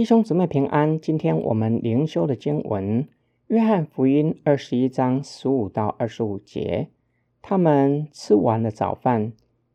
[0.00, 0.98] 弟兄姊妹平安。
[0.98, 3.06] 今天我们灵修的经文，
[3.48, 6.88] 约翰福音二十一章十五到二十五节。
[7.42, 9.34] 他们吃完了早饭，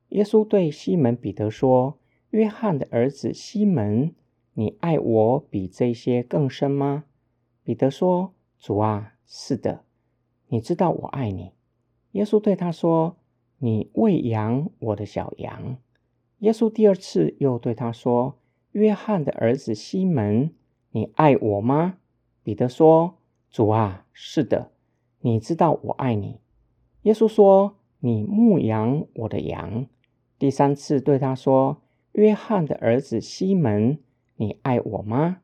[0.10, 2.00] 耶稣对西门彼得说
[2.32, 4.16] ：“约翰的儿子西门，
[4.56, 7.04] 你爱我比这些更深吗？”
[7.64, 9.84] 彼得说：“主啊，是的，
[10.48, 11.52] 你知道我爱你。”
[12.14, 13.18] 耶稣对他说
[13.62, 15.78] ：“你喂养我的小羊。”
[16.40, 18.40] 耶稣第二次又对他说。
[18.76, 20.54] 约翰的儿子西门，
[20.92, 21.96] 你爱我吗？
[22.44, 23.16] 彼得说
[23.50, 24.70] ：“主啊，是的，
[25.22, 26.42] 你知道我爱你。”
[27.04, 29.88] 耶稣说：“你牧养我的羊。”
[30.38, 33.98] 第三次对他说：“约翰的儿子西门，
[34.36, 35.38] 你爱我吗？”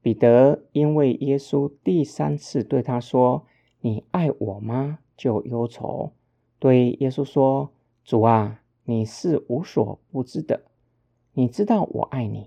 [0.00, 3.46] 彼得因为耶稣第三次对他说
[3.82, 6.12] ：“你爱我吗？”就忧愁，
[6.60, 7.72] 对耶稣说
[8.04, 10.62] ：“主啊，你是无所不知的，
[11.32, 12.46] 你知道我爱你。”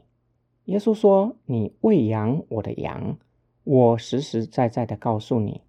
[0.65, 3.17] 耶稣说：“你喂养我的羊，
[3.65, 5.61] 我实实在在的告诉你，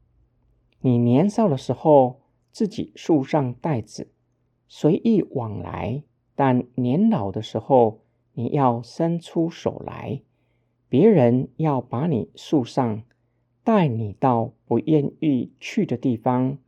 [0.82, 2.20] 你年少的时候
[2.52, 4.12] 自己束上带子，
[4.68, 6.02] 随意往来；
[6.36, 8.02] 但年老的时候，
[8.34, 10.22] 你要伸出手来，
[10.88, 13.02] 别人要把你束上，
[13.64, 16.58] 带你到不愿意去的地方。”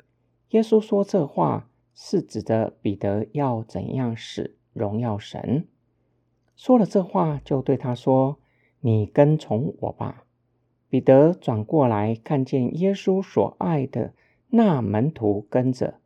[0.50, 5.68] 耶稣说这话是指的彼得要怎样使荣耀神。
[6.56, 8.38] 说了这话，就对他说
[8.80, 10.24] ：“你跟从我吧。”
[10.88, 14.14] 彼得转过来，看见耶稣所爱的
[14.48, 16.00] 那门徒跟着，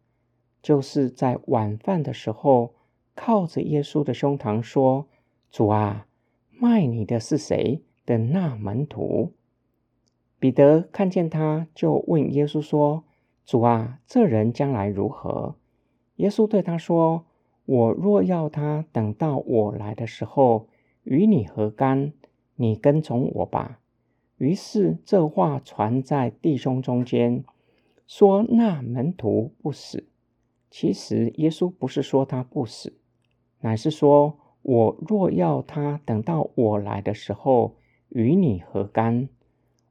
[0.61, 2.75] 就是在晚饭的时候
[3.15, 5.07] 靠着耶稣的胸膛说
[5.53, 6.07] ：“主啊，
[6.51, 9.33] 卖你的是谁？”的那门徒。
[10.41, 13.05] 彼得看见他，就问耶稣说
[13.47, 15.55] ：“主啊，这人将来如何？”
[16.17, 17.25] 耶稣对他说。
[17.71, 20.67] 我若要他等到我来的时候
[21.05, 22.13] 与你何干？
[22.57, 23.79] 你跟从我吧。
[24.39, 27.45] 于是这话传在弟兄中间，
[28.09, 30.09] 说那门徒不死。
[30.69, 32.99] 其实耶稣不是说他不死，
[33.61, 37.77] 乃是说我若要他等到我来的时候
[38.09, 39.29] 与你何干？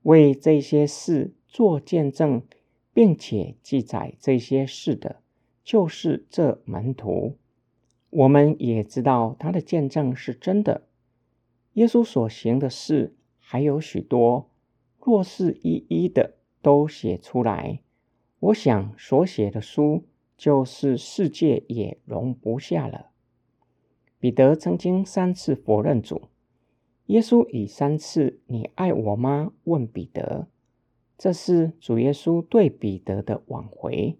[0.01, 2.41] 为这些事做见证，
[2.93, 5.21] 并且记载这些事的，
[5.63, 7.37] 就是这门徒。
[8.11, 10.87] 我们也知道他的见证是真的。
[11.73, 14.49] 耶稣所行的事还有许多，
[14.99, 17.81] 若是一一的都写出来，
[18.39, 20.05] 我想所写的书
[20.35, 23.11] 就是世界也容不下了。
[24.19, 26.23] 彼得曾经三次否认主，
[27.05, 30.47] 耶稣以三次“你爱我吗？”问彼得，
[31.17, 34.17] 这是主耶稣对彼得的挽回。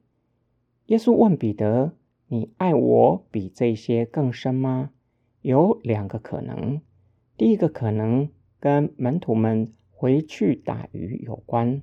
[0.86, 1.96] 耶稣问彼得。
[2.32, 4.92] 你爱我比这些更深吗？
[5.42, 6.80] 有两个可能。
[7.36, 8.30] 第一个可能
[8.60, 11.82] 跟门徒们回去打鱼有关。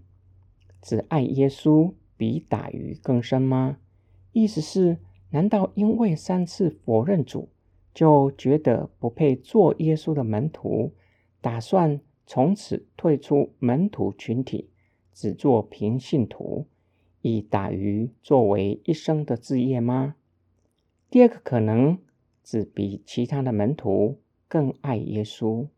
[0.80, 3.78] 只爱耶稣比打鱼更深吗？
[4.30, 4.98] 意思是，
[5.30, 7.48] 难道因为三次否认主，
[7.92, 10.92] 就觉得不配做耶稣的门徒，
[11.40, 14.70] 打算从此退出门徒群体，
[15.12, 16.66] 只做平信徒，
[17.22, 20.14] 以打鱼作为一生的志业吗？
[21.08, 21.98] 第二个可能，
[22.42, 25.68] 只比其他的门徒更爱耶稣。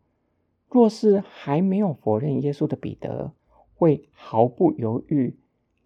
[0.70, 3.32] 若是还没有否认耶稣的彼得，
[3.74, 5.36] 会毫不犹豫、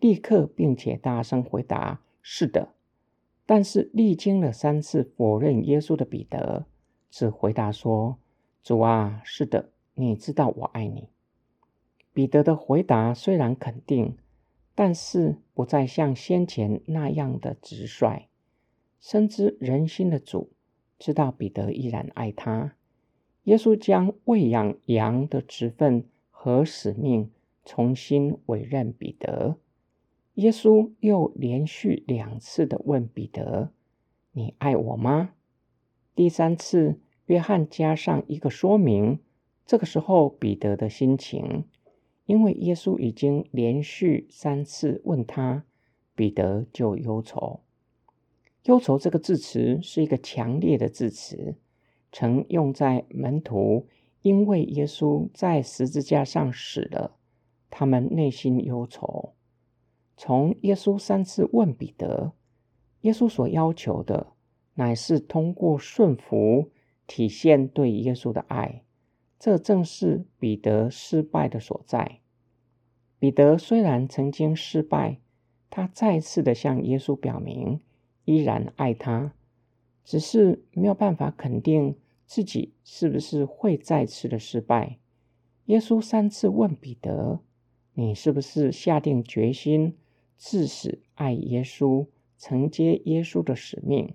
[0.01, 2.75] 立刻并且大声回答：“是的。”
[3.47, 6.67] 但是历经了三次否认耶稣的彼得，
[7.11, 8.19] 只回答说
[8.63, 11.09] ：“主啊，是的，你知道我爱你。”
[12.15, 14.17] 彼得的回答虽然肯定，
[14.75, 18.29] 但是不再像先前那样的直率。
[19.03, 20.53] 深知人心的主
[20.97, 22.77] 知道彼得依然爱他。
[23.43, 27.29] 耶稣将喂养羊的职分和使命
[27.65, 29.57] 重新委任彼得。
[30.35, 33.73] 耶稣又连续两次的问彼得
[34.31, 35.35] ：“你爱我吗？”
[36.15, 39.19] 第三次，约翰加上一个说明。
[39.67, 41.65] 这个时候，彼得的心情，
[42.27, 45.65] 因为耶稣已经连续三次问他，
[46.15, 47.61] 彼得就忧愁。
[48.65, 51.57] 忧愁这个字词是一个强烈的字词，
[52.13, 53.89] 曾用在门徒
[54.23, 57.17] 因为耶稣在十字架上死了，
[57.71, 59.33] 他们内心忧愁。
[60.17, 62.33] 从耶稣三次问彼得，
[63.01, 64.29] 耶稣所要求的
[64.75, 66.71] 乃是通过顺服
[67.09, 68.85] 体现对耶稣的爱，
[69.41, 72.21] 这正是彼得失败的所在。
[73.19, 75.19] 彼得虽然曾经失败，
[75.69, 77.81] 他再次的向耶稣表明。
[78.25, 79.33] 依然爱他，
[80.05, 81.97] 只是没有办法肯定
[82.27, 84.99] 自己是不是会再次的失败。
[85.67, 87.41] 耶稣三次问彼得
[87.95, 89.97] ：“你是不是下定决心
[90.37, 92.07] 至死爱耶稣，
[92.39, 94.15] 承接耶稣的使命？”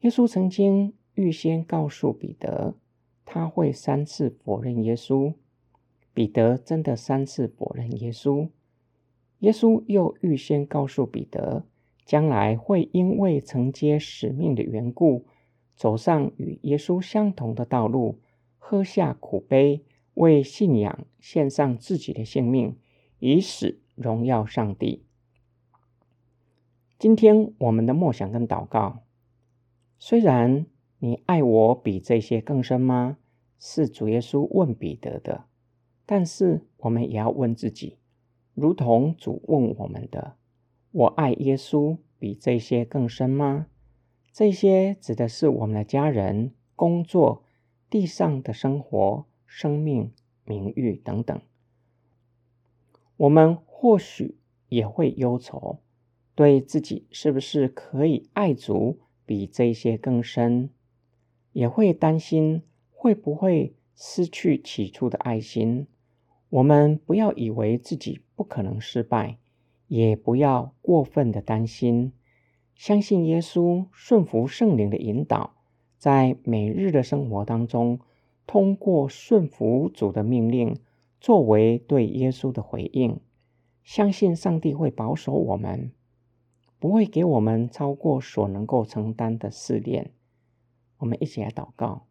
[0.00, 2.74] 耶稣曾经预先告诉彼得，
[3.24, 5.34] 他会三次否认耶稣。
[6.12, 8.48] 彼得真的三次否认耶稣。
[9.38, 11.64] 耶稣又预先告诉彼得，
[12.04, 15.26] 将来会因为承接使命的缘故，
[15.74, 18.18] 走上与耶稣相同的道路，
[18.58, 19.84] 喝下苦杯，
[20.14, 22.76] 为信仰献上自己的性命，
[23.18, 25.04] 以死荣耀上帝。
[26.98, 29.00] 今天我们的默想跟祷告，
[29.98, 30.66] 虽然
[30.98, 33.18] 你爱我比这些更深吗？
[33.58, 35.44] 是主耶稣问彼得的，
[36.04, 37.98] 但是我们也要问自己。
[38.54, 40.36] 如同主问我们的
[40.92, 43.66] ：“我爱耶稣比这些更深吗？”
[44.32, 47.44] 这些指的是我们的家人、工作、
[47.90, 50.10] 地上的生活、生命、
[50.46, 51.38] 名誉等等。
[53.18, 55.80] 我们或许也会忧愁，
[56.34, 60.70] 对自己是不是可以爱足比这些更深，
[61.52, 65.86] 也会担心会不会失去起初的爱心。
[66.48, 69.36] 我们不要以为自己不可能失败，
[69.92, 72.14] 也不要过分的担心。
[72.74, 75.52] 相信耶稣，顺服圣灵的引导，
[75.98, 78.00] 在每日的生活当中，
[78.46, 80.78] 通过顺服主的命令，
[81.20, 83.20] 作为对耶稣的回应。
[83.82, 85.92] 相信上帝会保守我们，
[86.78, 90.12] 不会给我们超过所能够承担的试炼。
[91.00, 92.06] 我们一起来祷告：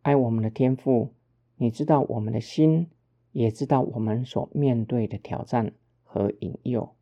[0.00, 1.12] 爱我们的天父，
[1.56, 2.88] 你知道我们的心。
[3.32, 5.74] 也知道我们所面对的挑战
[6.18, 6.96] 和引诱，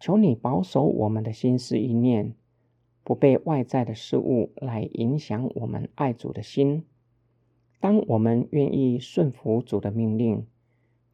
[0.00, 2.34] 求你保守我们的心思意念，
[3.04, 6.84] 不被外在的事物来影响我们爱主的心。
[7.78, 10.48] 当我们愿意顺服主的命令，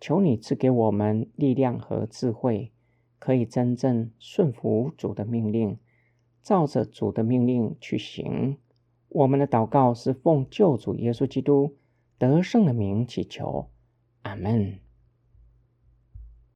[0.00, 2.72] 求你赐给我们力量和智慧，
[3.18, 5.76] 可以真正顺服主的命令，
[6.42, 8.56] 照着主的命令去行。
[9.10, 11.74] 我们的祷告是奉救主耶稣基督
[12.16, 13.68] 得胜的名祈求。
[14.22, 14.78] 阿门